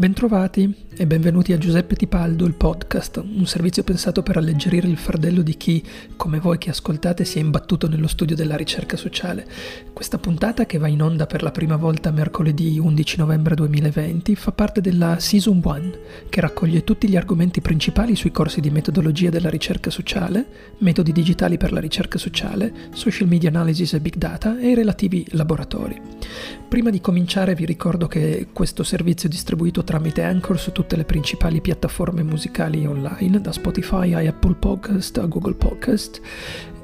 Bentrovati 0.00 0.74
e 1.00 1.06
benvenuti 1.06 1.54
a 1.54 1.56
Giuseppe 1.56 1.96
Tipaldo, 1.96 2.44
il 2.44 2.52
podcast, 2.52 3.24
un 3.24 3.46
servizio 3.46 3.82
pensato 3.82 4.22
per 4.22 4.36
alleggerire 4.36 4.86
il 4.86 4.98
fardello 4.98 5.40
di 5.40 5.56
chi, 5.56 5.82
come 6.14 6.40
voi 6.40 6.58
che 6.58 6.68
ascoltate, 6.68 7.24
si 7.24 7.38
è 7.38 7.40
imbattuto 7.40 7.88
nello 7.88 8.06
studio 8.06 8.36
della 8.36 8.54
ricerca 8.54 8.98
sociale. 8.98 9.46
Questa 9.94 10.18
puntata, 10.18 10.66
che 10.66 10.76
va 10.76 10.88
in 10.88 11.00
onda 11.00 11.24
per 11.24 11.42
la 11.42 11.52
prima 11.52 11.76
volta 11.76 12.10
mercoledì 12.10 12.78
11 12.78 13.16
novembre 13.16 13.54
2020, 13.54 14.34
fa 14.34 14.52
parte 14.52 14.82
della 14.82 15.18
Season 15.18 15.62
1, 15.64 15.90
che 16.28 16.42
raccoglie 16.42 16.84
tutti 16.84 17.08
gli 17.08 17.16
argomenti 17.16 17.62
principali 17.62 18.14
sui 18.14 18.30
corsi 18.30 18.60
di 18.60 18.68
metodologia 18.68 19.30
della 19.30 19.48
ricerca 19.48 19.88
sociale, 19.88 20.74
metodi 20.80 21.12
digitali 21.12 21.56
per 21.56 21.72
la 21.72 21.80
ricerca 21.80 22.18
sociale, 22.18 22.74
social 22.92 23.26
media 23.26 23.48
analysis 23.48 23.94
e 23.94 24.00
big 24.00 24.16
data 24.16 24.58
e 24.58 24.68
i 24.68 24.74
relativi 24.74 25.26
laboratori. 25.30 25.98
Prima 26.68 26.90
di 26.90 27.00
cominciare 27.00 27.54
vi 27.54 27.64
ricordo 27.64 28.06
che 28.06 28.48
questo 28.52 28.84
servizio 28.84 29.28
è 29.28 29.32
distribuito 29.32 29.82
tramite 29.82 30.22
Anchor 30.22 30.56
su 30.56 30.70
tutte 30.90 30.96
le 30.96 31.08
principali 31.08 31.60
piattaforme 31.60 32.24
musicali 32.24 32.84
online, 32.84 33.40
da 33.40 33.52
Spotify 33.52 34.12
a 34.12 34.28
Apple 34.28 34.56
Podcast 34.56 35.18
a 35.18 35.26
Google 35.26 35.54
Podcast 35.54 36.20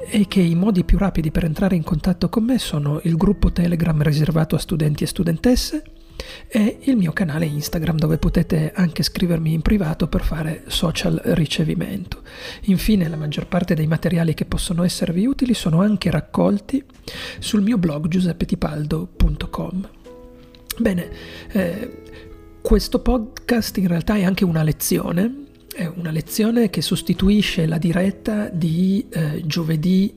e 0.09 0.28
che 0.28 0.41
i 0.41 0.55
modi 0.55 0.84
più 0.84 0.97
rapidi 0.97 1.33
per 1.33 1.42
entrare 1.42 1.74
in 1.74 1.83
contatto 1.83 2.28
con 2.28 2.45
me 2.45 2.59
sono 2.59 3.00
il 3.02 3.16
gruppo 3.16 3.50
Telegram 3.50 4.00
riservato 4.02 4.55
a 4.55 4.61
studenti 4.61 5.02
e 5.02 5.09
studentesse 5.09 5.83
e 6.47 6.78
il 6.83 6.97
mio 6.97 7.12
canale 7.12 7.47
Instagram 7.47 7.97
dove 7.97 8.19
potete 8.19 8.70
anche 8.77 9.02
scrivermi 9.02 9.52
in 9.52 9.62
privato 9.62 10.06
per 10.06 10.23
fare 10.23 10.62
social 10.69 11.20
ricevimento. 11.25 12.23
Infine 12.66 13.09
la 13.09 13.16
maggior 13.16 13.48
parte 13.48 13.75
dei 13.75 13.88
materiali 13.88 14.34
che 14.34 14.45
possono 14.45 14.84
esservi 14.84 15.27
utili 15.27 15.52
sono 15.52 15.80
anche 15.80 16.12
raccolti 16.12 16.84
sul 17.41 17.62
mio 17.62 17.77
blog 17.77 18.06
giuseppetipaldo.com. 18.06 19.88
Bene, 20.78 21.09
eh, 21.50 22.03
questo 22.67 22.98
podcast 22.98 23.77
in 23.77 23.86
realtà 23.86 24.17
è 24.17 24.25
anche 24.25 24.45
una 24.45 24.64
lezione, 24.64 25.45
è 25.72 25.86
una 25.86 26.11
lezione 26.11 26.69
che 26.69 26.83
sostituisce 26.83 27.64
la 27.64 27.78
diretta 27.78 28.48
di 28.48 29.06
eh, 29.09 29.42
giovedì 29.47 30.12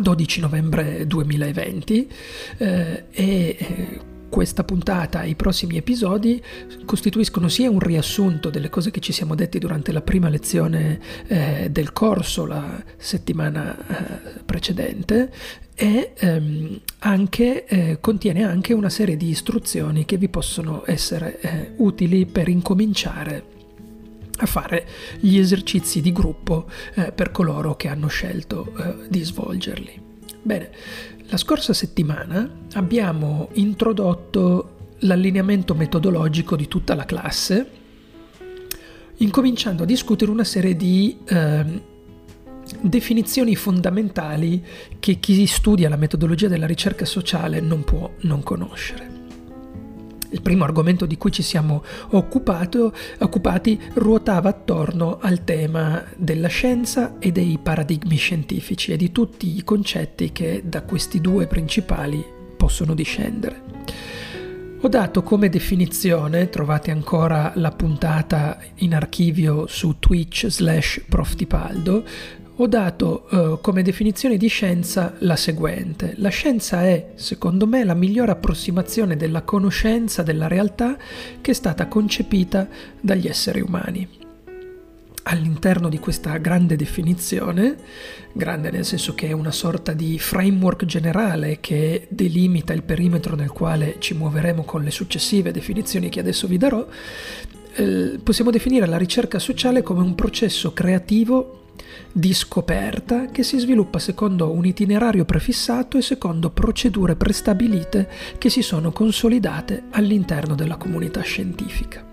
12 0.00 0.40
novembre 0.40 1.06
2020 1.06 2.10
eh, 2.56 3.04
e 3.12 3.56
eh, 3.56 4.00
questa 4.28 4.64
puntata 4.64 5.22
e 5.22 5.30
i 5.30 5.34
prossimi 5.34 5.76
episodi 5.76 6.42
costituiscono 6.84 7.48
sia 7.48 7.70
un 7.70 7.80
riassunto 7.80 8.50
delle 8.50 8.68
cose 8.68 8.90
che 8.90 9.00
ci 9.00 9.12
siamo 9.12 9.34
detti 9.34 9.58
durante 9.58 9.92
la 9.92 10.02
prima 10.02 10.28
lezione 10.28 11.00
eh, 11.26 11.68
del 11.70 11.92
corso 11.92 12.46
la 12.46 12.82
settimana 12.96 13.76
eh, 13.76 14.40
precedente 14.44 15.32
e 15.74 16.12
ehm, 16.16 16.80
anche, 17.00 17.64
eh, 17.66 17.98
contiene 18.00 18.44
anche 18.44 18.72
una 18.72 18.90
serie 18.90 19.16
di 19.16 19.28
istruzioni 19.28 20.04
che 20.04 20.16
vi 20.16 20.28
possono 20.28 20.82
essere 20.86 21.40
eh, 21.40 21.72
utili 21.76 22.26
per 22.26 22.48
incominciare 22.48 23.56
a 24.40 24.46
fare 24.46 24.86
gli 25.20 25.38
esercizi 25.38 26.00
di 26.00 26.12
gruppo 26.12 26.68
eh, 26.94 27.12
per 27.12 27.30
coloro 27.30 27.76
che 27.76 27.88
hanno 27.88 28.08
scelto 28.08 28.72
eh, 28.76 29.08
di 29.08 29.22
svolgerli. 29.22 30.06
Bene, 30.42 30.70
la 31.30 31.36
scorsa 31.36 31.74
settimana 31.74 32.48
abbiamo 32.74 33.50
introdotto 33.54 34.76
l'allineamento 35.00 35.74
metodologico 35.74 36.56
di 36.56 36.66
tutta 36.68 36.94
la 36.94 37.04
classe, 37.04 37.70
incominciando 39.16 39.82
a 39.82 39.86
discutere 39.86 40.30
una 40.30 40.44
serie 40.44 40.74
di 40.74 41.18
eh, 41.26 41.82
definizioni 42.80 43.56
fondamentali 43.56 44.64
che 44.98 45.16
chi 45.20 45.46
studia 45.46 45.90
la 45.90 45.96
metodologia 45.96 46.48
della 46.48 46.66
ricerca 46.66 47.04
sociale 47.04 47.60
non 47.60 47.84
può 47.84 48.10
non 48.20 48.42
conoscere. 48.42 49.17
Il 50.30 50.42
primo 50.42 50.64
argomento 50.64 51.06
di 51.06 51.16
cui 51.16 51.32
ci 51.32 51.42
siamo 51.42 51.82
occupati 52.10 53.80
ruotava 53.94 54.48
attorno 54.48 55.18
al 55.20 55.44
tema 55.44 56.04
della 56.16 56.48
scienza 56.48 57.18
e 57.18 57.32
dei 57.32 57.58
paradigmi 57.62 58.16
scientifici 58.16 58.92
e 58.92 58.96
di 58.96 59.10
tutti 59.10 59.56
i 59.56 59.64
concetti 59.64 60.32
che 60.32 60.62
da 60.64 60.82
questi 60.82 61.20
due 61.20 61.46
principali 61.46 62.24
possono 62.56 62.94
discendere. 62.94 63.62
Ho 64.80 64.88
dato 64.88 65.24
come 65.24 65.48
definizione, 65.48 66.50
trovate 66.50 66.92
ancora 66.92 67.50
la 67.56 67.72
puntata 67.72 68.60
in 68.76 68.94
archivio 68.94 69.66
su 69.66 69.96
Twitch 69.98 70.46
slash 70.46 71.02
proftipaldo, 71.08 72.04
ho 72.60 72.66
dato 72.66 73.28
eh, 73.28 73.58
come 73.60 73.82
definizione 73.82 74.36
di 74.36 74.48
scienza 74.48 75.14
la 75.18 75.36
seguente. 75.36 76.14
La 76.16 76.28
scienza 76.28 76.82
è, 76.82 77.12
secondo 77.14 77.68
me, 77.68 77.84
la 77.84 77.94
migliore 77.94 78.32
approssimazione 78.32 79.16
della 79.16 79.42
conoscenza 79.42 80.24
della 80.24 80.48
realtà 80.48 80.96
che 81.40 81.52
è 81.52 81.54
stata 81.54 81.86
concepita 81.86 82.68
dagli 83.00 83.28
esseri 83.28 83.60
umani. 83.60 84.08
All'interno 85.22 85.88
di 85.88 86.00
questa 86.00 86.36
grande 86.38 86.74
definizione, 86.74 87.76
grande 88.32 88.72
nel 88.72 88.84
senso 88.84 89.14
che 89.14 89.28
è 89.28 89.32
una 89.32 89.52
sorta 89.52 89.92
di 89.92 90.18
framework 90.18 90.84
generale 90.84 91.58
che 91.60 92.08
delimita 92.08 92.72
il 92.72 92.82
perimetro 92.82 93.36
nel 93.36 93.52
quale 93.52 93.96
ci 93.98 94.14
muoveremo 94.14 94.64
con 94.64 94.82
le 94.82 94.90
successive 94.90 95.52
definizioni 95.52 96.08
che 96.08 96.20
adesso 96.20 96.48
vi 96.48 96.56
darò, 96.56 96.84
eh, 97.74 98.18
possiamo 98.20 98.50
definire 98.50 98.86
la 98.86 98.96
ricerca 98.96 99.38
sociale 99.38 99.82
come 99.82 100.00
un 100.00 100.16
processo 100.16 100.72
creativo 100.72 101.66
di 102.12 102.34
scoperta 102.34 103.26
che 103.26 103.42
si 103.42 103.58
sviluppa 103.58 103.98
secondo 103.98 104.50
un 104.50 104.64
itinerario 104.64 105.24
prefissato 105.24 105.98
e 105.98 106.02
secondo 106.02 106.50
procedure 106.50 107.16
prestabilite 107.16 108.08
che 108.38 108.50
si 108.50 108.62
sono 108.62 108.92
consolidate 108.92 109.84
all'interno 109.90 110.54
della 110.54 110.76
comunità 110.76 111.20
scientifica. 111.20 112.06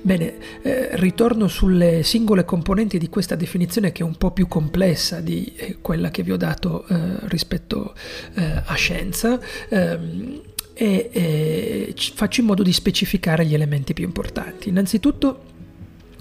Bene, 0.00 0.34
eh, 0.62 0.88
ritorno 0.92 1.46
sulle 1.48 2.02
singole 2.02 2.44
componenti 2.44 2.98
di 2.98 3.08
questa 3.08 3.34
definizione 3.34 3.92
che 3.92 4.02
è 4.02 4.04
un 4.04 4.16
po' 4.16 4.30
più 4.30 4.48
complessa 4.48 5.20
di 5.20 5.52
eh, 5.56 5.78
quella 5.80 6.10
che 6.10 6.22
vi 6.22 6.32
ho 6.32 6.36
dato 6.36 6.86
eh, 6.88 6.96
rispetto 7.28 7.94
eh, 8.34 8.62
a 8.64 8.74
scienza 8.74 9.38
ehm, 9.68 10.40
e 10.80 11.92
faccio 12.14 12.40
in 12.40 12.46
modo 12.46 12.62
di 12.62 12.72
specificare 12.72 13.44
gli 13.44 13.54
elementi 13.54 13.94
più 13.94 14.04
importanti. 14.04 14.68
Innanzitutto 14.68 15.56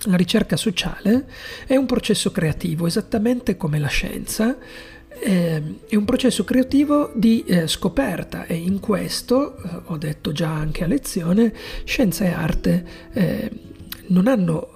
la 0.04 0.16
ricerca 0.16 0.56
sociale 0.56 1.28
è 1.66 1.76
un 1.76 1.86
processo 1.86 2.32
creativo, 2.32 2.88
esattamente 2.88 3.58
come 3.58 3.80
la 3.80 3.88
scienza, 3.88 4.58
eh, 5.20 5.62
è 5.88 5.96
un 5.96 6.06
processo 6.06 6.44
creativo 6.44 7.12
di 7.16 7.44
eh, 7.46 7.68
scoperta 7.68 8.46
e 8.46 8.56
in 8.56 8.80
questo, 8.80 9.58
eh, 9.58 9.70
ho 9.86 9.98
detto 9.98 10.32
già 10.32 10.50
anche 10.50 10.84
a 10.84 10.88
lezione, 10.88 11.54
scienza 11.84 12.26
e 12.26 12.28
arte 12.30 12.86
eh, 13.14 13.52
non 14.10 14.28
hanno 14.28 14.70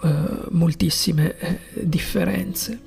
moltissime 0.50 1.60
differenze. 1.74 2.80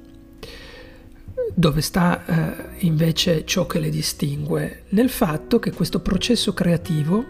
Dove 1.55 1.81
sta 1.81 2.69
invece 2.81 3.47
ciò 3.47 3.67
che 3.67 3.79
le 3.79 3.89
distingue? 3.89 4.83
Nel 4.91 5.09
fatto 5.09 5.59
che 5.59 5.73
questo 5.73 6.01
processo 6.01 6.53
creativo 6.53 7.25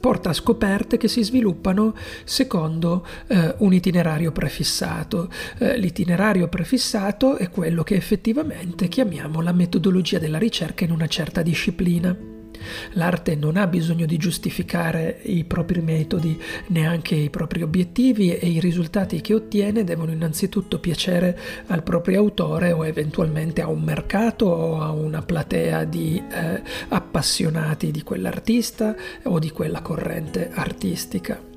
porta 0.00 0.30
a 0.30 0.32
scoperte 0.32 0.96
che 0.96 1.08
si 1.08 1.22
sviluppano 1.22 1.94
secondo 2.24 3.06
eh, 3.26 3.54
un 3.58 3.72
itinerario 3.72 4.32
prefissato. 4.32 5.30
Eh, 5.58 5.78
l'itinerario 5.78 6.48
prefissato 6.48 7.36
è 7.36 7.50
quello 7.50 7.82
che 7.82 7.96
effettivamente 7.96 8.88
chiamiamo 8.88 9.40
la 9.40 9.52
metodologia 9.52 10.18
della 10.18 10.38
ricerca 10.38 10.84
in 10.84 10.92
una 10.92 11.06
certa 11.06 11.42
disciplina. 11.42 12.37
L'arte 12.92 13.34
non 13.34 13.56
ha 13.56 13.66
bisogno 13.66 14.06
di 14.06 14.16
giustificare 14.16 15.20
i 15.22 15.44
propri 15.44 15.80
metodi, 15.80 16.40
neanche 16.68 17.14
i 17.14 17.30
propri 17.30 17.62
obiettivi 17.62 18.34
e 18.34 18.46
i 18.46 18.60
risultati 18.60 19.20
che 19.20 19.34
ottiene 19.34 19.84
devono 19.84 20.12
innanzitutto 20.12 20.78
piacere 20.78 21.38
al 21.66 21.82
proprio 21.82 22.20
autore 22.20 22.72
o 22.72 22.86
eventualmente 22.86 23.60
a 23.60 23.68
un 23.68 23.82
mercato 23.82 24.46
o 24.46 24.80
a 24.80 24.90
una 24.90 25.22
platea 25.22 25.84
di 25.84 26.22
eh, 26.30 26.62
appassionati 26.88 27.90
di 27.90 28.02
quell'artista 28.02 28.94
o 29.24 29.38
di 29.38 29.50
quella 29.50 29.82
corrente 29.82 30.50
artistica. 30.52 31.47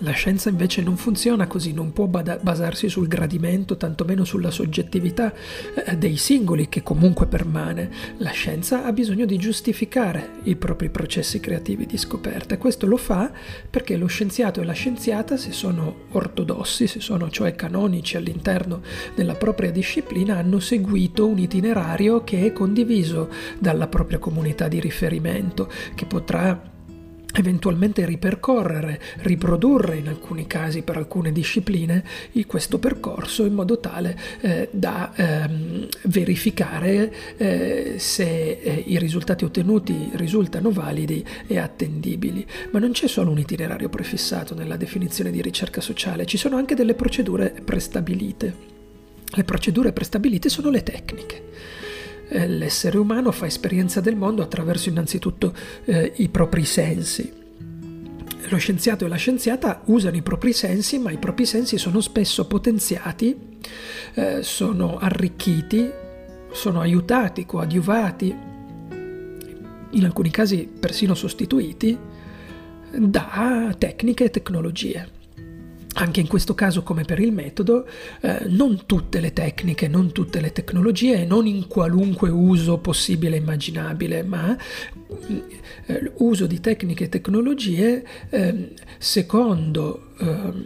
La 0.00 0.12
scienza 0.12 0.50
invece 0.50 0.82
non 0.82 0.96
funziona 0.98 1.46
così, 1.46 1.72
non 1.72 1.92
può 1.92 2.06
basarsi 2.06 2.88
sul 2.88 3.08
gradimento, 3.08 3.78
tantomeno 3.78 4.24
sulla 4.24 4.50
soggettività 4.50 5.32
eh, 5.32 5.96
dei 5.96 6.16
singoli 6.16 6.68
che 6.68 6.82
comunque 6.82 7.26
permane. 7.26 7.90
La 8.18 8.30
scienza 8.30 8.84
ha 8.84 8.92
bisogno 8.92 9.24
di 9.24 9.38
giustificare 9.38 10.40
i 10.42 10.56
propri 10.56 10.90
processi 10.90 11.40
creativi 11.40 11.86
di 11.86 11.96
scoperta 11.96 12.54
e 12.54 12.58
questo 12.58 12.86
lo 12.86 12.98
fa 12.98 13.32
perché 13.70 13.96
lo 13.96 14.06
scienziato 14.06 14.60
e 14.60 14.64
la 14.64 14.74
scienziata, 14.74 15.38
se 15.38 15.52
sono 15.52 16.04
ortodossi, 16.12 16.86
se 16.86 17.00
sono 17.00 17.30
cioè 17.30 17.54
canonici 17.54 18.18
all'interno 18.18 18.82
della 19.14 19.34
propria 19.34 19.70
disciplina, 19.70 20.36
hanno 20.36 20.60
seguito 20.60 21.26
un 21.26 21.38
itinerario 21.38 22.22
che 22.22 22.44
è 22.44 22.52
condiviso 22.52 23.30
dalla 23.58 23.86
propria 23.86 24.18
comunità 24.18 24.68
di 24.68 24.78
riferimento, 24.78 25.70
che 25.94 26.04
potrà 26.04 26.74
eventualmente 27.36 28.04
ripercorrere, 28.06 29.00
riprodurre 29.18 29.96
in 29.96 30.08
alcuni 30.08 30.46
casi 30.46 30.82
per 30.82 30.96
alcune 30.96 31.32
discipline 31.32 32.04
questo 32.46 32.78
percorso 32.78 33.44
in 33.44 33.52
modo 33.52 33.78
tale 33.78 34.18
eh, 34.40 34.68
da 34.72 35.12
ehm, 35.14 35.88
verificare 36.04 37.12
eh, 37.36 37.94
se 37.98 38.58
eh, 38.62 38.84
i 38.86 38.98
risultati 38.98 39.44
ottenuti 39.44 40.10
risultano 40.14 40.70
validi 40.70 41.24
e 41.46 41.58
attendibili. 41.58 42.46
Ma 42.70 42.78
non 42.78 42.92
c'è 42.92 43.08
solo 43.08 43.30
un 43.30 43.38
itinerario 43.38 43.88
prefissato 43.88 44.54
nella 44.54 44.76
definizione 44.76 45.30
di 45.30 45.42
ricerca 45.42 45.80
sociale, 45.80 46.24
ci 46.24 46.38
sono 46.38 46.56
anche 46.56 46.74
delle 46.74 46.94
procedure 46.94 47.50
prestabilite. 47.64 48.74
Le 49.28 49.44
procedure 49.44 49.92
prestabilite 49.92 50.48
sono 50.48 50.70
le 50.70 50.82
tecniche 50.82 51.42
eh, 52.28 52.48
l'essere 52.48 52.98
umano 52.98 53.30
fa 53.32 53.46
esperienza 53.46 54.00
del 54.00 54.16
mondo 54.16 54.42
attraverso 54.42 54.88
innanzitutto 54.88 55.54
eh, 55.84 56.12
i 56.16 56.28
propri 56.28 56.64
sensi. 56.64 57.32
Lo 58.48 58.56
scienziato 58.58 59.04
e 59.04 59.08
la 59.08 59.16
scienziata 59.16 59.82
usano 59.86 60.16
i 60.16 60.22
propri 60.22 60.52
sensi, 60.52 60.98
ma 60.98 61.10
i 61.10 61.18
propri 61.18 61.46
sensi 61.46 61.78
sono 61.78 62.00
spesso 62.00 62.46
potenziati, 62.46 63.36
eh, 64.14 64.42
sono 64.42 64.98
arricchiti, 64.98 65.90
sono 66.52 66.80
aiutati, 66.80 67.44
coadiuvati, 67.44 68.34
in 69.90 70.04
alcuni 70.04 70.30
casi 70.30 70.68
persino 70.78 71.14
sostituiti, 71.14 71.98
da 72.98 73.74
tecniche 73.76 74.24
e 74.24 74.30
tecnologie. 74.30 75.15
Anche 75.98 76.20
in 76.20 76.26
questo 76.26 76.54
caso, 76.54 76.82
come 76.82 77.04
per 77.04 77.18
il 77.20 77.32
metodo, 77.32 77.86
eh, 78.20 78.40
non 78.48 78.84
tutte 78.84 79.18
le 79.18 79.32
tecniche, 79.32 79.88
non 79.88 80.12
tutte 80.12 80.40
le 80.40 80.52
tecnologie, 80.52 81.24
non 81.24 81.46
in 81.46 81.68
qualunque 81.68 82.28
uso 82.28 82.76
possibile 82.78 83.36
e 83.36 83.38
immaginabile, 83.38 84.22
ma 84.22 84.54
eh, 85.86 86.12
uso 86.18 86.46
di 86.46 86.60
tecniche 86.60 87.04
e 87.04 87.08
tecnologie 87.08 88.04
eh, 88.28 88.74
secondo 88.98 90.12
ehm, 90.18 90.64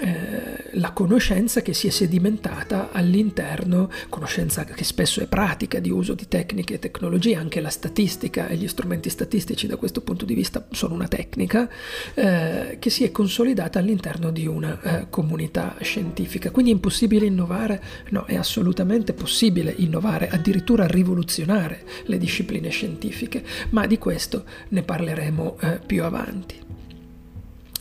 eh, 0.00 0.70
la 0.78 0.92
conoscenza 0.92 1.60
che 1.62 1.74
si 1.74 1.86
è 1.86 1.90
sedimentata 1.90 2.90
all'interno, 2.90 3.90
conoscenza 4.08 4.64
che 4.64 4.84
spesso 4.84 5.20
è 5.20 5.26
pratica 5.26 5.78
di 5.78 5.90
uso 5.90 6.14
di 6.14 6.26
tecniche 6.26 6.74
e 6.74 6.78
tecnologie, 6.78 7.36
anche 7.36 7.60
la 7.60 7.68
statistica 7.68 8.46
e 8.48 8.56
gli 8.56 8.66
strumenti 8.66 9.10
statistici 9.10 9.66
da 9.66 9.76
questo 9.76 10.00
punto 10.00 10.24
di 10.24 10.34
vista 10.34 10.66
sono 10.70 10.94
una 10.94 11.08
tecnica, 11.08 11.68
eh, 12.14 12.76
che 12.78 12.90
si 12.90 13.04
è 13.04 13.10
consolidata 13.10 13.78
all'interno 13.78 14.30
di 14.30 14.46
una 14.46 14.80
eh, 14.80 15.06
comunità 15.10 15.76
scientifica. 15.80 16.50
Quindi 16.50 16.70
è 16.70 16.74
impossibile 16.74 17.26
innovare? 17.26 17.82
No, 18.10 18.24
è 18.24 18.36
assolutamente 18.36 19.12
possibile 19.12 19.74
innovare, 19.76 20.28
addirittura 20.28 20.86
rivoluzionare 20.86 21.82
le 22.04 22.16
discipline 22.16 22.70
scientifiche, 22.70 23.44
ma 23.70 23.86
di 23.86 23.98
questo 23.98 24.44
ne 24.68 24.82
parleremo 24.82 25.58
eh, 25.60 25.80
più 25.84 26.04
avanti. 26.04 26.69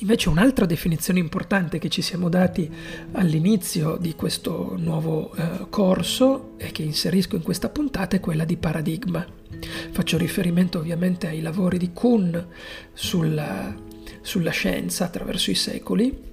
Invece 0.01 0.29
un'altra 0.29 0.65
definizione 0.65 1.19
importante 1.19 1.77
che 1.77 1.89
ci 1.89 2.01
siamo 2.01 2.29
dati 2.29 2.71
all'inizio 3.13 3.97
di 3.97 4.15
questo 4.15 4.75
nuovo 4.77 5.33
eh, 5.35 5.67
corso 5.69 6.53
e 6.57 6.71
che 6.71 6.83
inserisco 6.83 7.35
in 7.35 7.41
questa 7.41 7.67
puntata 7.67 8.15
è 8.15 8.21
quella 8.21 8.45
di 8.45 8.55
paradigma. 8.55 9.25
Faccio 9.91 10.17
riferimento 10.17 10.77
ovviamente 10.79 11.27
ai 11.27 11.41
lavori 11.41 11.77
di 11.77 11.91
Kuhn 11.91 12.47
sulla, 12.93 13.75
sulla 14.21 14.51
scienza 14.51 15.03
attraverso 15.03 15.51
i 15.51 15.55
secoli. 15.55 16.27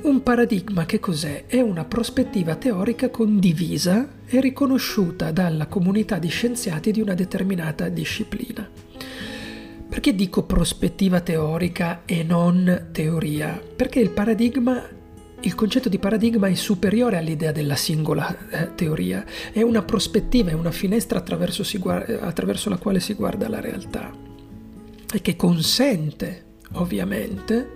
Un 0.00 0.22
paradigma 0.22 0.86
che 0.86 1.00
cos'è? 1.00 1.44
È 1.46 1.60
una 1.60 1.84
prospettiva 1.84 2.54
teorica 2.54 3.10
condivisa 3.10 4.08
e 4.26 4.40
riconosciuta 4.40 5.30
dalla 5.30 5.66
comunità 5.66 6.18
di 6.18 6.28
scienziati 6.28 6.90
di 6.90 7.02
una 7.02 7.14
determinata 7.14 7.90
disciplina. 7.90 8.87
Perché 9.88 10.14
dico 10.14 10.44
prospettiva 10.44 11.20
teorica 11.20 12.02
e 12.04 12.22
non 12.22 12.88
teoria? 12.92 13.60
Perché 13.76 14.00
il 14.00 14.10
paradigma 14.10 14.96
il 15.40 15.54
concetto 15.54 15.88
di 15.88 16.00
paradigma 16.00 16.48
è 16.48 16.54
superiore 16.54 17.16
all'idea 17.16 17.52
della 17.52 17.76
singola 17.76 18.48
eh, 18.48 18.74
teoria, 18.74 19.24
è 19.52 19.62
una 19.62 19.82
prospettiva, 19.82 20.50
è 20.50 20.54
una 20.54 20.72
finestra 20.72 21.20
attraverso, 21.20 21.62
guarda, 21.78 22.22
attraverso, 22.22 22.68
la 22.68 22.76
quale 22.76 22.98
si 22.98 23.14
guarda 23.14 23.48
la 23.48 23.60
realtà 23.60 24.12
e 25.12 25.22
che 25.22 25.36
consente 25.36 26.44
ovviamente 26.72 27.70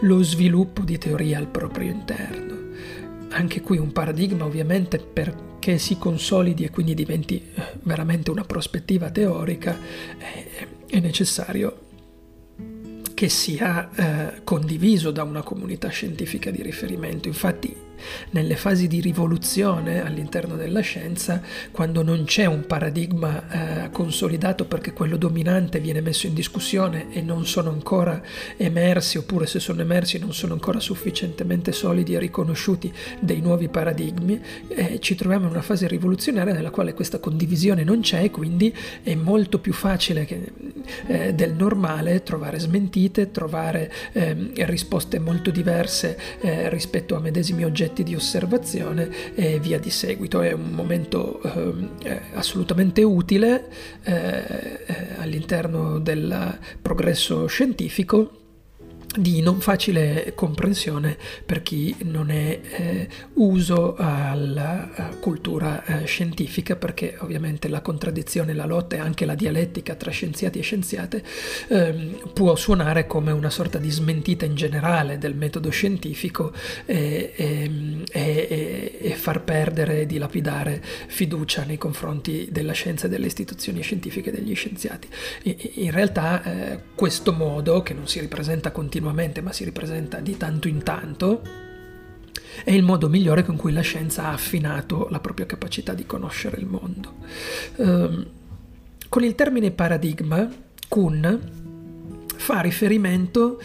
lo 0.00 0.22
sviluppo 0.22 0.82
di 0.82 0.96
teoria 0.96 1.38
al 1.38 1.48
proprio 1.48 1.90
interno. 1.90 2.54
Anche 3.30 3.60
qui 3.60 3.78
un 3.78 3.92
paradigma 3.92 4.44
ovviamente 4.44 4.98
perché 4.98 5.78
si 5.78 5.98
consolidi 5.98 6.64
e 6.64 6.70
quindi 6.70 6.94
diventi 6.94 7.42
eh, 7.54 7.62
veramente 7.82 8.30
una 8.30 8.44
prospettiva 8.44 9.10
teorica. 9.10 9.76
Eh, 10.18 10.74
è 10.88 10.98
necessario 11.00 11.84
che 13.14 13.28
sia 13.28 13.90
eh, 13.94 14.44
condiviso 14.44 15.10
da 15.10 15.22
una 15.22 15.42
comunità 15.42 15.88
scientifica 15.88 16.50
di 16.50 16.62
riferimento. 16.62 17.28
Infatti 17.28 17.74
nelle 18.30 18.56
fasi 18.56 18.86
di 18.86 19.00
rivoluzione 19.00 20.04
all'interno 20.04 20.56
della 20.56 20.80
scienza, 20.80 21.42
quando 21.70 22.02
non 22.02 22.24
c'è 22.24 22.44
un 22.44 22.66
paradigma 22.66 23.84
eh, 23.84 23.90
consolidato 23.90 24.64
perché 24.66 24.92
quello 24.92 25.16
dominante 25.16 25.80
viene 25.80 26.00
messo 26.00 26.26
in 26.26 26.34
discussione 26.34 27.06
e 27.10 27.22
non 27.22 27.46
sono 27.46 27.70
ancora 27.70 28.22
emersi, 28.56 29.18
oppure 29.18 29.46
se 29.46 29.60
sono 29.60 29.80
emersi 29.80 30.18
non 30.18 30.32
sono 30.32 30.52
ancora 30.52 30.80
sufficientemente 30.80 31.72
solidi 31.72 32.14
e 32.14 32.18
riconosciuti 32.18 32.92
dei 33.20 33.40
nuovi 33.40 33.68
paradigmi, 33.68 34.40
eh, 34.68 34.98
ci 35.00 35.14
troviamo 35.14 35.46
in 35.46 35.52
una 35.52 35.62
fase 35.62 35.88
rivoluzionaria 35.88 36.52
nella 36.52 36.70
quale 36.70 36.94
questa 36.94 37.18
condivisione 37.18 37.84
non 37.84 38.00
c'è 38.00 38.24
e 38.24 38.30
quindi 38.30 38.74
è 39.02 39.14
molto 39.14 39.58
più 39.58 39.72
facile 39.72 40.24
che, 40.24 40.52
eh, 41.06 41.34
del 41.34 41.54
normale 41.54 42.22
trovare 42.22 42.58
smentite, 42.58 43.30
trovare 43.30 43.92
ehm, 44.12 44.52
risposte 44.64 45.18
molto 45.18 45.50
diverse 45.50 46.18
eh, 46.40 46.68
rispetto 46.68 47.16
a 47.16 47.20
medesimi 47.20 47.64
oggetti 47.64 47.85
oggetti 47.86 48.02
di 48.02 48.14
osservazione 48.14 49.34
e 49.34 49.60
via 49.60 49.78
di 49.78 49.90
seguito. 49.90 50.42
È 50.42 50.52
un 50.52 50.70
momento 50.70 51.40
eh, 52.02 52.20
assolutamente 52.34 53.02
utile 53.02 53.68
eh, 54.02 54.82
eh, 54.86 55.06
all'interno 55.18 55.98
del 55.98 56.58
progresso 56.82 57.46
scientifico 57.46 58.45
di 59.16 59.40
non 59.40 59.60
facile 59.60 60.32
comprensione 60.34 61.16
per 61.44 61.62
chi 61.62 61.94
non 62.02 62.30
è 62.30 62.60
eh, 62.62 63.08
uso 63.34 63.96
alla 63.96 64.94
eh, 64.94 65.18
cultura 65.20 65.84
eh, 65.84 66.06
scientifica, 66.06 66.76
perché 66.76 67.16
ovviamente 67.20 67.68
la 67.68 67.80
contraddizione, 67.80 68.52
la 68.52 68.66
lotta 68.66 68.96
e 68.96 68.98
anche 68.98 69.24
la 69.24 69.34
dialettica 69.34 69.94
tra 69.94 70.10
scienziati 70.10 70.58
e 70.58 70.62
scienziate 70.62 71.22
ehm, 71.68 72.30
può 72.32 72.54
suonare 72.56 73.06
come 73.06 73.32
una 73.32 73.50
sorta 73.50 73.78
di 73.78 73.90
smentita 73.90 74.44
in 74.44 74.54
generale 74.54 75.18
del 75.18 75.34
metodo 75.34 75.70
scientifico 75.70 76.52
e, 76.84 77.32
e, 77.34 78.02
e, 78.10 78.98
e 79.00 79.10
far 79.14 79.42
perdere 79.42 80.02
e 80.02 80.06
dilapidare 80.06 80.82
fiducia 80.82 81.64
nei 81.64 81.78
confronti 81.78 82.48
della 82.50 82.72
scienza 82.72 83.06
e 83.06 83.08
delle 83.08 83.26
istituzioni 83.26 83.80
scientifiche 83.80 84.30
e 84.30 84.32
degli 84.32 84.54
scienziati. 84.54 85.08
In 85.74 85.90
realtà 85.90 86.42
eh, 86.42 86.80
questo 86.94 87.32
modo, 87.32 87.82
che 87.82 87.94
non 87.94 88.06
si 88.06 88.20
ripresenta 88.20 88.70
continuamente, 88.70 89.04
continuamente 89.06 89.40
ma 89.40 89.52
si 89.52 89.64
ripresenta 89.64 90.18
di 90.18 90.36
tanto 90.36 90.68
in 90.68 90.82
tanto, 90.82 91.42
è 92.64 92.72
il 92.72 92.82
modo 92.82 93.08
migliore 93.08 93.44
con 93.44 93.56
cui 93.56 93.72
la 93.72 93.80
scienza 93.80 94.24
ha 94.24 94.32
affinato 94.32 95.06
la 95.10 95.20
propria 95.20 95.46
capacità 95.46 95.94
di 95.94 96.06
conoscere 96.06 96.58
il 96.58 96.66
mondo. 96.66 97.14
Um, 97.76 98.26
con 99.08 99.22
il 99.22 99.34
termine 99.34 99.70
paradigma, 99.70 100.48
Kuhn 100.88 101.40
fa 102.34 102.60
riferimento 102.60 103.60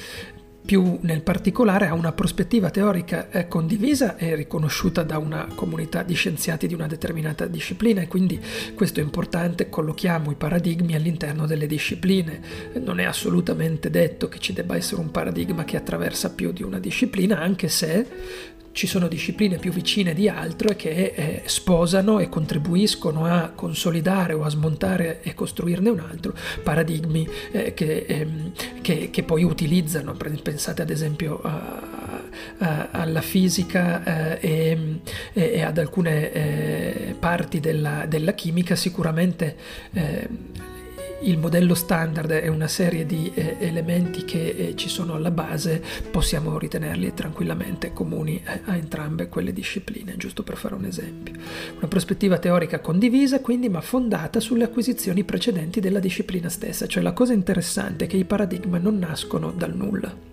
più 0.64 1.00
nel 1.02 1.22
particolare 1.22 1.88
a 1.88 1.94
una 1.94 2.12
prospettiva 2.12 2.70
teorica 2.70 3.30
eh, 3.30 3.48
condivisa 3.48 4.16
e 4.16 4.36
riconosciuta 4.36 5.04
da 5.04 5.18
una 5.18 5.48
comunità 5.56 6.04
di 6.04 6.14
scienziati 6.14 6.68
di 6.68 6.74
una 6.74 6.88
determinata 6.88 7.46
disciplina 7.48 8.02
e 8.02 8.08
quindi 8.08 8.40
questo 8.76 9.00
è 9.00 9.04
importante, 9.04 9.70
collochiamo 9.70 10.32
i 10.32 10.36
paradigmi 10.36 10.96
all'interno 10.96 11.46
delle 11.46 11.68
discipline. 11.68 12.42
Non 12.80 13.00
è 13.00 13.04
assolutamente 13.04 13.90
detto 13.90 14.30
che 14.30 14.40
ci 14.40 14.54
debba 14.54 14.76
essere 14.76 15.02
un 15.02 15.12
paradigma 15.12 15.64
che 15.64 15.78
attraversa 15.78 16.32
più 16.32 16.52
di 16.52 16.64
una 16.64 16.80
disciplina, 16.80 17.40
anche 17.40 17.68
se 17.68 18.08
ci 18.72 18.88
sono 18.88 19.08
discipline 19.08 19.58
più 19.58 19.72
vicine 19.72 20.14
di 20.14 20.30
altre 20.30 20.76
che 20.76 21.14
eh, 21.16 21.42
sposano 21.46 22.20
e 22.20 22.30
contribuiscono 22.30 23.26
a 23.26 23.52
consolidare 23.54 24.34
o 24.34 24.44
a 24.44 24.50
smontare 24.50 25.22
e 25.24 25.34
costruirne 25.34 25.90
un 25.90 26.00
altro 26.00 26.34
paradigmi 26.64 27.28
eh, 27.52 27.74
che, 27.74 28.06
ehm, 28.08 28.52
che, 28.82 29.10
che, 29.10 29.24
poi 29.24 29.44
utilizzano. 29.44 30.14
Pensate 30.14 30.82
ad 30.82 30.90
esempio 30.90 31.42
a, 31.42 32.22
a, 32.60 32.88
alla 32.92 33.22
fisica 33.22 34.04
eh, 34.40 34.40
e, 34.42 35.02
e, 35.34 35.62
ad 35.62 35.78
alcune 35.78 36.32
eh, 36.32 37.16
parti 37.20 37.60
della, 37.60 38.06
della, 38.08 38.34
chimica, 38.34 38.76
sicuramente 38.76 39.56
ehm, 39.94 40.28
il 41.24 41.38
modello 41.38 41.76
standard 41.76 42.32
è 42.32 42.48
una 42.48 42.68
serie 42.68 43.06
di 43.06 43.32
eh, 43.34 43.58
elementi 43.60 44.26
che 44.26 44.50
eh, 44.50 44.76
ci 44.76 44.90
sono 44.90 45.14
alla 45.14 45.30
base, 45.30 45.82
possiamo 46.10 46.58
ritenerli 46.58 47.14
tranquillamente 47.14 47.94
comuni 47.94 48.42
a, 48.44 48.72
a 48.72 48.76
entrambe 48.76 49.30
quelle 49.30 49.54
discipline, 49.54 50.16
giusto 50.18 50.42
per 50.42 50.58
fare 50.58 50.74
un 50.74 50.86
esempio. 50.86 51.34
Una 51.78 51.88
prospettiva 51.88 52.40
teorica 52.40 52.80
condivisa, 52.80 53.40
quindi, 53.40 53.70
ma 53.70 53.82
fondata 53.82 54.40
sulle 54.40 54.64
acquisizioni 54.64 55.24
precedenti 55.24 55.80
della 55.80 56.00
disciplina 56.00 56.50
stessa, 56.50 56.88
cioè 56.88 57.04
la 57.04 57.14
cosa 57.14 57.34
interessante 57.34 58.06
è 58.06 58.08
che 58.08 58.18
i 58.18 58.26
paradigma 58.26 58.80
non 58.80 58.98
nascono 58.98 59.52
dal 59.56 59.76
nulla. 59.76 60.30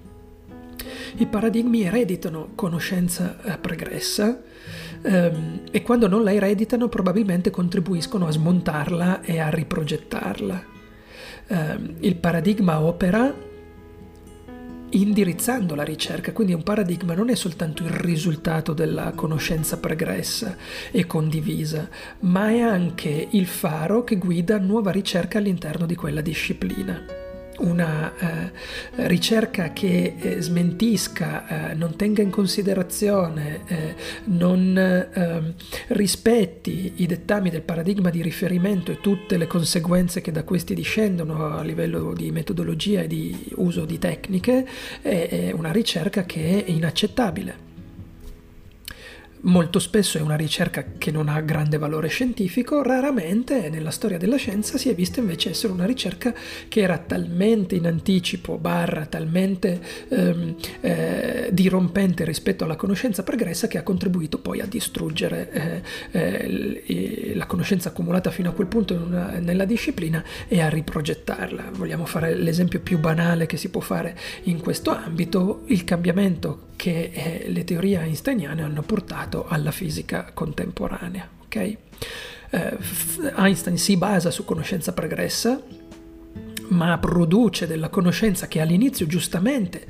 I 1.16 1.26
paradigmi 1.26 1.82
ereditano 1.82 2.50
conoscenza 2.54 3.36
eh, 3.42 3.58
pregressa, 3.58 4.40
ehm, 5.02 5.60
e 5.70 5.82
quando 5.82 6.08
non 6.08 6.22
la 6.22 6.32
ereditano 6.32 6.88
probabilmente 6.88 7.50
contribuiscono 7.50 8.26
a 8.26 8.30
smontarla 8.30 9.20
e 9.22 9.38
a 9.38 9.50
riprogettarla. 9.50 10.76
Eh, 11.48 11.78
il 12.00 12.16
paradigma 12.16 12.80
opera 12.80 13.46
indirizzando 14.90 15.74
la 15.74 15.82
ricerca, 15.82 16.32
quindi 16.32 16.54
un 16.54 16.62
paradigma 16.62 17.14
non 17.14 17.28
è 17.28 17.34
soltanto 17.34 17.82
il 17.82 17.90
risultato 17.90 18.72
della 18.72 19.12
conoscenza 19.14 19.78
pregressa 19.78 20.56
e 20.90 21.06
condivisa, 21.06 21.88
ma 22.20 22.48
è 22.50 22.60
anche 22.60 23.28
il 23.32 23.46
faro 23.46 24.04
che 24.04 24.16
guida 24.16 24.58
nuova 24.58 24.90
ricerca 24.90 25.38
all'interno 25.38 25.84
di 25.84 25.94
quella 25.94 26.20
disciplina 26.20 27.17
una 27.58 28.14
eh, 28.16 29.06
ricerca 29.06 29.72
che 29.72 30.14
eh, 30.18 30.40
smentisca, 30.40 31.70
eh, 31.70 31.74
non 31.74 31.96
tenga 31.96 32.22
in 32.22 32.30
considerazione, 32.30 33.60
eh, 33.66 33.94
non 34.24 34.76
ehm, 34.76 35.54
rispetti 35.88 36.94
i 36.96 37.06
dettami 37.06 37.50
del 37.50 37.62
paradigma 37.62 38.10
di 38.10 38.22
riferimento 38.22 38.92
e 38.92 39.00
tutte 39.00 39.36
le 39.36 39.46
conseguenze 39.46 40.20
che 40.20 40.32
da 40.32 40.44
questi 40.44 40.74
discendono 40.74 41.56
a 41.56 41.62
livello 41.62 42.12
di 42.12 42.30
metodologia 42.30 43.02
e 43.02 43.06
di 43.06 43.50
uso 43.56 43.84
di 43.84 43.98
tecniche, 43.98 44.66
è 45.00 45.52
una 45.54 45.72
ricerca 45.72 46.24
che 46.24 46.64
è 46.64 46.70
inaccettabile 46.70 47.67
molto 49.42 49.78
spesso 49.78 50.18
è 50.18 50.20
una 50.20 50.36
ricerca 50.36 50.84
che 50.98 51.10
non 51.10 51.28
ha 51.28 51.40
grande 51.40 51.78
valore 51.78 52.08
scientifico, 52.08 52.82
raramente 52.82 53.68
nella 53.70 53.90
storia 53.90 54.18
della 54.18 54.36
scienza 54.36 54.78
si 54.78 54.88
è 54.88 54.94
vista 54.94 55.20
invece 55.20 55.50
essere 55.50 55.72
una 55.72 55.86
ricerca 55.86 56.34
che 56.68 56.80
era 56.80 56.98
talmente 56.98 57.74
in 57.74 57.86
anticipo, 57.86 58.58
barra, 58.58 59.06
talmente 59.06 59.80
ehm, 60.08 60.56
eh, 60.80 61.48
dirompente 61.52 62.24
rispetto 62.24 62.64
alla 62.64 62.76
conoscenza 62.76 63.22
pregressa 63.22 63.68
che 63.68 63.78
ha 63.78 63.82
contribuito 63.82 64.38
poi 64.38 64.60
a 64.60 64.66
distruggere 64.66 65.82
eh, 66.10 66.80
eh, 66.86 67.32
la 67.34 67.46
conoscenza 67.46 67.90
accumulata 67.90 68.30
fino 68.30 68.50
a 68.50 68.52
quel 68.52 68.66
punto 68.66 68.94
una, 68.94 69.38
nella 69.38 69.64
disciplina 69.64 70.22
e 70.48 70.60
a 70.60 70.68
riprogettarla. 70.68 71.70
Vogliamo 71.72 72.06
fare 72.06 72.34
l'esempio 72.34 72.80
più 72.80 72.98
banale 72.98 73.46
che 73.46 73.56
si 73.56 73.70
può 73.70 73.80
fare 73.80 74.16
in 74.44 74.60
questo 74.60 74.90
ambito, 74.90 75.62
il 75.66 75.84
cambiamento 75.84 76.67
che 76.78 77.10
eh, 77.12 77.50
le 77.50 77.64
teorie 77.64 77.98
einsteiniane 77.98 78.62
hanno 78.62 78.82
portato 78.82 79.46
alla 79.48 79.72
fisica 79.72 80.30
contemporanea. 80.32 81.28
Okay? 81.44 81.76
Eh, 82.50 82.78
Einstein 83.36 83.76
si 83.76 83.96
basa 83.96 84.30
su 84.30 84.44
conoscenza 84.44 84.92
pregressa, 84.92 85.60
ma 86.68 86.96
produce 86.98 87.66
della 87.66 87.88
conoscenza 87.88 88.46
che 88.46 88.60
all'inizio 88.60 89.08
giustamente 89.08 89.86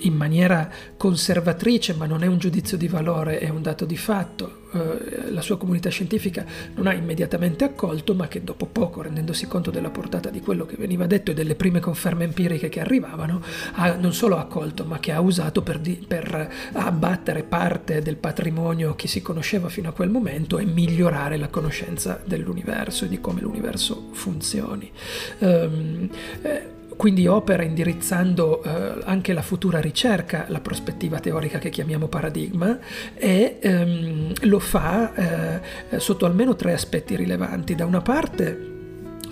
in 0.00 0.14
maniera 0.14 0.70
conservatrice, 0.96 1.94
ma 1.94 2.06
non 2.06 2.22
è 2.22 2.26
un 2.26 2.38
giudizio 2.38 2.76
di 2.76 2.88
valore, 2.88 3.38
è 3.38 3.48
un 3.48 3.62
dato 3.62 3.84
di 3.84 3.96
fatto, 3.96 4.60
eh, 4.72 5.30
la 5.30 5.40
sua 5.40 5.58
comunità 5.58 5.88
scientifica 5.90 6.44
non 6.76 6.86
ha 6.86 6.94
immediatamente 6.94 7.64
accolto, 7.64 8.14
ma 8.14 8.28
che 8.28 8.44
dopo 8.44 8.66
poco, 8.66 9.02
rendendosi 9.02 9.46
conto 9.46 9.70
della 9.70 9.90
portata 9.90 10.30
di 10.30 10.40
quello 10.40 10.64
che 10.64 10.76
veniva 10.76 11.06
detto 11.06 11.32
e 11.32 11.34
delle 11.34 11.54
prime 11.54 11.80
conferme 11.80 12.24
empiriche 12.24 12.68
che 12.68 12.80
arrivavano, 12.80 13.42
ha 13.72 13.94
non 13.94 14.12
solo 14.12 14.36
accolto, 14.38 14.84
ma 14.84 15.00
che 15.00 15.12
ha 15.12 15.20
usato 15.20 15.62
per, 15.62 15.78
di, 15.78 16.04
per 16.06 16.52
abbattere 16.72 17.42
parte 17.42 18.00
del 18.00 18.16
patrimonio 18.16 18.94
che 18.94 19.08
si 19.08 19.22
conosceva 19.22 19.68
fino 19.68 19.88
a 19.88 19.92
quel 19.92 20.10
momento 20.10 20.58
e 20.58 20.64
migliorare 20.64 21.36
la 21.36 21.48
conoscenza 21.48 22.20
dell'universo 22.24 23.04
e 23.04 23.08
di 23.08 23.20
come 23.20 23.40
l'universo 23.40 24.10
funzioni. 24.12 24.90
Um, 25.38 26.08
eh, 26.42 26.78
quindi 27.00 27.26
opera 27.26 27.62
indirizzando 27.62 28.62
eh, 28.62 29.00
anche 29.04 29.32
la 29.32 29.40
futura 29.40 29.80
ricerca, 29.80 30.44
la 30.48 30.60
prospettiva 30.60 31.18
teorica 31.18 31.58
che 31.58 31.70
chiamiamo 31.70 32.08
paradigma, 32.08 32.78
e 33.14 33.56
ehm, 33.58 34.34
lo 34.42 34.58
fa 34.58 35.14
eh, 35.88 35.98
sotto 35.98 36.26
almeno 36.26 36.56
tre 36.56 36.74
aspetti 36.74 37.16
rilevanti. 37.16 37.74
Da 37.74 37.86
una 37.86 38.02
parte 38.02 38.68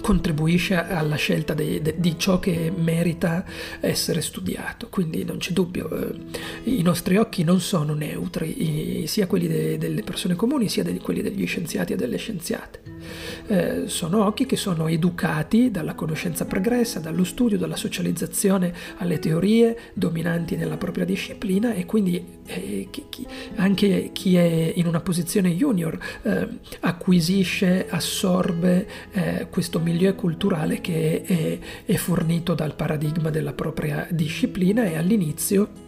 contribuisce 0.00 0.76
alla 0.76 1.16
scelta 1.16 1.52
de, 1.52 1.82
de, 1.82 1.96
di 1.98 2.18
ciò 2.18 2.38
che 2.38 2.72
merita 2.74 3.44
essere 3.80 4.22
studiato, 4.22 4.88
quindi 4.88 5.22
non 5.24 5.36
c'è 5.36 5.52
dubbio, 5.52 5.90
eh, 5.90 6.70
i 6.70 6.80
nostri 6.80 7.18
occhi 7.18 7.44
non 7.44 7.60
sono 7.60 7.92
neutri, 7.92 9.06
sia 9.06 9.26
quelli 9.26 9.46
de, 9.46 9.76
delle 9.76 10.02
persone 10.02 10.36
comuni 10.36 10.70
sia 10.70 10.84
quelli 11.02 11.20
degli 11.20 11.46
scienziati 11.46 11.92
e 11.92 11.96
delle 11.96 12.16
scienziate. 12.16 12.97
Eh, 13.46 13.82
sono 13.86 14.24
occhi 14.24 14.46
che 14.46 14.56
sono 14.56 14.88
educati 14.88 15.70
dalla 15.70 15.94
conoscenza 15.94 16.44
pregressa, 16.44 17.00
dallo 17.00 17.24
studio, 17.24 17.58
dalla 17.58 17.76
socializzazione 17.76 18.72
alle 18.98 19.18
teorie 19.18 19.76
dominanti 19.94 20.56
nella 20.56 20.76
propria 20.76 21.04
disciplina 21.04 21.72
e 21.74 21.86
quindi 21.86 22.24
eh, 22.46 22.88
chi, 22.90 23.04
chi, 23.08 23.26
anche 23.56 24.10
chi 24.12 24.36
è 24.36 24.72
in 24.76 24.86
una 24.86 25.00
posizione 25.00 25.54
junior 25.54 25.98
eh, 26.22 26.48
acquisisce, 26.80 27.86
assorbe 27.88 28.88
eh, 29.12 29.46
questo 29.50 29.78
milieu 29.78 30.14
culturale 30.14 30.80
che 30.80 31.22
è, 31.22 31.58
è 31.84 31.94
fornito 31.96 32.54
dal 32.54 32.74
paradigma 32.74 33.30
della 33.30 33.52
propria 33.52 34.06
disciplina 34.10 34.84
e 34.84 34.96
all'inizio 34.96 35.86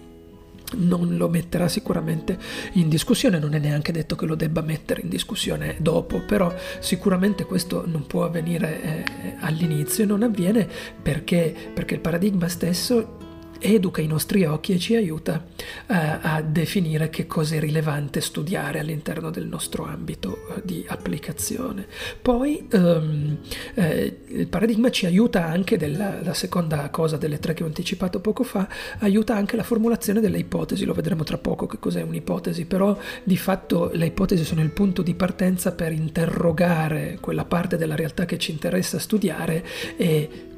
non 0.76 1.16
lo 1.16 1.28
metterà 1.28 1.68
sicuramente 1.68 2.38
in 2.72 2.88
discussione, 2.88 3.38
non 3.38 3.54
è 3.54 3.58
neanche 3.58 3.92
detto 3.92 4.16
che 4.16 4.26
lo 4.26 4.34
debba 4.34 4.60
mettere 4.60 5.02
in 5.02 5.08
discussione 5.08 5.76
dopo, 5.78 6.20
però 6.20 6.52
sicuramente 6.78 7.44
questo 7.44 7.84
non 7.86 8.06
può 8.06 8.24
avvenire 8.24 8.82
eh, 8.82 9.04
all'inizio 9.40 10.04
e 10.04 10.06
non 10.06 10.22
avviene 10.22 10.68
perché, 11.00 11.54
perché 11.72 11.94
il 11.94 12.00
paradigma 12.00 12.48
stesso 12.48 13.19
educa 13.60 14.00
i 14.00 14.06
nostri 14.06 14.44
occhi 14.44 14.72
e 14.72 14.78
ci 14.78 14.94
aiuta 14.96 15.44
uh, 15.46 15.94
a 16.20 16.42
definire 16.42 17.10
che 17.10 17.26
cosa 17.26 17.56
è 17.56 17.60
rilevante 17.60 18.20
studiare 18.20 18.78
all'interno 18.78 19.30
del 19.30 19.46
nostro 19.46 19.84
ambito 19.84 20.46
uh, 20.48 20.60
di 20.64 20.84
applicazione. 20.88 21.86
Poi 22.20 22.66
um, 22.72 23.38
eh, 23.74 24.18
il 24.28 24.46
paradigma 24.48 24.90
ci 24.90 25.06
aiuta 25.06 25.46
anche, 25.46 25.76
della, 25.76 26.20
la 26.22 26.34
seconda 26.34 26.88
cosa 26.90 27.16
delle 27.16 27.38
tre 27.38 27.54
che 27.54 27.62
ho 27.62 27.66
anticipato 27.66 28.20
poco 28.20 28.42
fa, 28.42 28.68
aiuta 28.98 29.34
anche 29.36 29.56
la 29.56 29.62
formulazione 29.62 30.20
delle 30.20 30.38
ipotesi, 30.38 30.84
lo 30.84 30.94
vedremo 30.94 31.22
tra 31.22 31.38
poco 31.38 31.66
che 31.66 31.78
cos'è 31.78 32.02
un'ipotesi, 32.02 32.64
però 32.64 32.96
di 33.22 33.36
fatto 33.36 33.90
le 33.92 34.06
ipotesi 34.06 34.44
sono 34.44 34.62
il 34.62 34.70
punto 34.70 35.02
di 35.02 35.14
partenza 35.14 35.72
per 35.72 35.92
interrogare 35.92 37.18
quella 37.20 37.44
parte 37.44 37.76
della 37.76 37.94
realtà 37.94 38.24
che 38.24 38.38
ci 38.38 38.50
interessa 38.50 38.98
studiare 38.98 39.64
e 39.96 40.49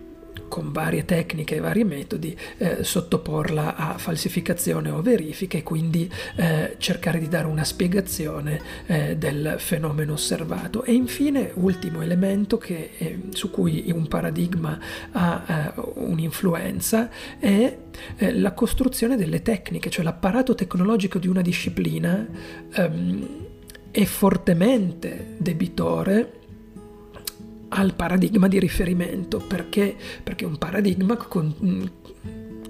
con 0.52 0.70
varie 0.70 1.06
tecniche 1.06 1.56
e 1.56 1.60
vari 1.60 1.82
metodi 1.82 2.36
eh, 2.58 2.84
sottoporla 2.84 3.74
a 3.74 3.96
falsificazione 3.96 4.90
o 4.90 5.00
verifica 5.00 5.56
e 5.56 5.62
quindi 5.62 6.12
eh, 6.36 6.74
cercare 6.76 7.18
di 7.18 7.26
dare 7.26 7.46
una 7.46 7.64
spiegazione 7.64 8.60
eh, 8.84 9.16
del 9.16 9.54
fenomeno 9.56 10.12
osservato. 10.12 10.84
E 10.84 10.92
infine, 10.92 11.52
ultimo 11.54 12.02
elemento 12.02 12.58
che, 12.58 12.90
eh, 12.98 13.18
su 13.30 13.50
cui 13.50 13.90
un 13.94 14.06
paradigma 14.08 14.78
ha 15.12 15.72
eh, 15.74 15.80
un'influenza 15.94 17.08
è 17.38 17.78
eh, 18.18 18.34
la 18.34 18.52
costruzione 18.52 19.16
delle 19.16 19.40
tecniche, 19.40 19.88
cioè 19.88 20.04
l'apparato 20.04 20.54
tecnologico 20.54 21.18
di 21.18 21.28
una 21.28 21.40
disciplina 21.40 22.28
ehm, 22.74 23.28
è 23.90 24.04
fortemente 24.04 25.34
debitore 25.38 26.40
al 27.74 27.94
paradigma 27.94 28.48
di 28.48 28.58
riferimento, 28.58 29.38
perché, 29.38 29.96
perché 30.22 30.44
un 30.44 30.58
paradigma 30.58 31.16
con, 31.16 31.90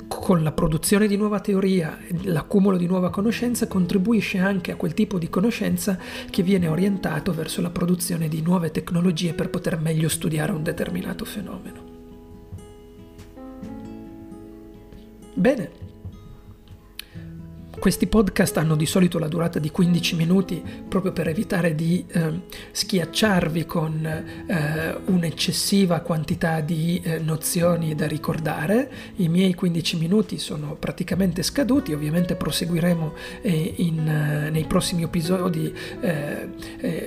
con 0.07 0.43
la 0.43 0.53
produzione 0.53 1.09
di 1.09 1.17
nuova 1.17 1.41
teoria, 1.41 1.99
l'accumulo 2.23 2.77
di 2.77 2.87
nuova 2.87 3.11
conoscenza 3.11 3.67
contribuisce 3.67 4.39
anche 4.39 4.71
a 4.71 4.77
quel 4.77 4.95
tipo 4.95 5.19
di 5.19 5.29
conoscenza 5.29 5.99
che 6.31 6.43
viene 6.43 6.69
orientato 6.69 7.33
verso 7.33 7.61
la 7.61 7.71
produzione 7.71 8.29
di 8.29 8.43
nuove 8.43 8.71
tecnologie 8.71 9.35
per 9.35 9.51
poter 9.51 9.81
meglio 9.81 10.09
studiare 10.09 10.53
un 10.53 10.63
determinato 10.63 11.25
fenomeno. 11.25 11.91
Questi 17.83 18.07
podcast 18.07 18.59
hanno 18.59 18.77
di 18.77 18.87
solito 18.87 19.19
la 19.19 19.27
durata 19.27 19.59
di 19.59 19.73
15 19.73 20.15
minuti 20.15 20.63
proprio 20.89 21.11
per 21.11 21.27
evitare 21.27 21.75
di 21.75 22.05
eh, 22.13 22.43
schiacciarvi 22.71 23.67
con 23.67 24.07
eh, 24.07 24.97
un'eccessiva 25.07 25.99
quantità 25.99 26.61
di 26.61 27.01
eh, 27.03 27.19
nozioni 27.19 27.97
da 27.97 28.07
ricordare. 28.07 28.89
I 29.17 29.27
miei 29.27 29.55
15 29.55 29.97
minuti 29.97 30.39
sono 30.39 30.77
praticamente 30.79 31.43
scaduti, 31.43 31.93
ovviamente 31.93 32.37
proseguiremo 32.37 33.15
eh, 33.41 33.75
in, 33.79 34.07
eh, 34.07 34.51
nei 34.51 34.65
prossimi 34.67 35.03
episodi 35.03 35.75
eh, 36.03 36.51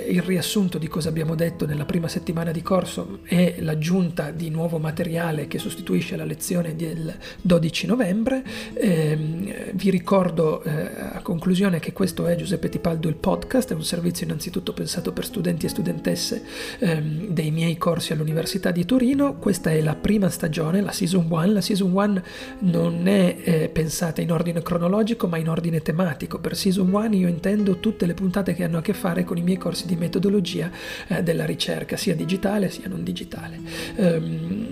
il 0.10 0.22
riassunto 0.24 0.78
di 0.78 0.90
cosa 0.90 1.08
abbiamo 1.08 1.36
detto 1.36 1.66
nella 1.66 1.86
prima 1.86 2.10
settimana 2.10 2.52
di 2.52 2.62
corso 2.62 3.20
e 3.24 3.56
l'aggiunta 3.60 4.30
di 4.32 4.50
nuovo 4.50 4.78
materiale 4.78 5.48
che 5.48 5.58
sostituisce 5.58 6.18
la 6.18 6.26
lezione 6.26 6.76
del 6.76 7.18
12 7.42 7.88
novembre. 7.88 8.44
Ehm, 8.74 9.72
vi 9.72 9.90
ricordo 9.90 10.64
eh, 10.66 10.92
a 11.14 11.22
conclusione 11.22 11.80
che 11.80 11.94
questo 11.94 12.26
è 12.26 12.36
Giuseppe 12.36 12.70
Tipaldo 12.70 13.08
il 13.08 13.16
podcast, 13.16 13.72
è 13.72 13.76
un 13.76 13.84
servizio 13.84 14.26
innanzitutto 14.26 14.74
pensato 14.74 15.14
per 15.14 15.26
studenti 15.26 15.66
e 15.68 15.70
studentesse 15.70 16.44
ehm, 16.80 17.28
dei 17.28 17.52
miei 17.52 17.78
corsi 17.78 18.14
all'Università 18.14 18.72
di 18.72 18.84
Torino. 18.84 19.36
Questa 19.38 19.70
è 19.70 19.80
la 19.82 19.96
prima 19.96 20.30
stagione, 20.30 20.82
la 20.82 20.92
season 20.92 21.28
1. 21.30 21.46
La 21.46 21.62
season 21.62 21.92
1 21.92 22.24
non 22.60 23.08
è 23.08 23.38
eh, 23.44 23.70
pensata 23.70 24.22
in 24.22 24.32
ordine 24.32 24.62
cronologico 24.62 25.28
ma 25.28 25.38
in 25.38 25.50
ordine 25.50 25.82
tematico. 25.82 26.40
Per 26.40 26.56
season 26.56 26.92
1 26.92 27.16
io 27.16 27.28
intendo 27.28 27.80
tutte 27.80 28.06
le 28.06 28.14
puntate 28.14 28.54
che 28.54 28.64
hanno 28.64 28.80
a 28.80 28.82
che 28.82 28.94
fare 28.94 29.24
con 29.24 29.38
i 29.38 29.44
miei 29.44 29.58
corsi 29.58 29.86
di 29.86 29.96
metodologia 29.96 30.72
eh, 31.08 31.22
della 31.22 31.46
ricerca, 31.46 31.96
sia 31.96 32.16
digitale 32.16 32.70
sia 32.70 32.88
non 32.88 33.04
digitale. 33.04 33.60
Um, 33.98 34.65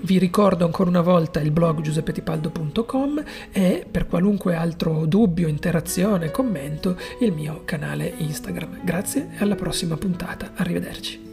vi 0.00 0.18
ricordo 0.18 0.64
ancora 0.64 0.90
una 0.90 1.00
volta 1.00 1.40
il 1.40 1.50
blog 1.50 1.80
giuseppetipaldo.com 1.80 3.22
e 3.50 3.86
per 3.90 4.06
qualunque 4.06 4.54
altro 4.54 5.04
dubbio, 5.06 5.48
interazione, 5.48 6.30
commento 6.30 6.96
il 7.20 7.32
mio 7.32 7.62
canale 7.64 8.14
Instagram. 8.16 8.84
Grazie 8.84 9.30
e 9.38 9.42
alla 9.42 9.56
prossima 9.56 9.96
puntata. 9.96 10.52
Arrivederci. 10.54 11.26